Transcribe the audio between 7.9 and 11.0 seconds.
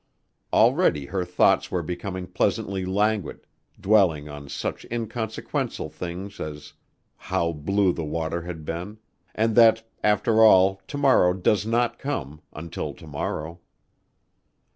the water had been and that after all to